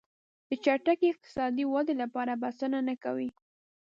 [0.47, 3.29] د چټکې اقتصادي ودې لپاره بسنه نه کوي.